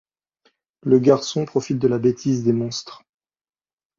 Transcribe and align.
Le 0.81 0.97
garçon 0.97 1.45
profite 1.45 1.77
de 1.77 1.87
la 1.87 1.99
bêtise 1.99 2.43
des 2.43 2.53
monstres. 2.53 3.03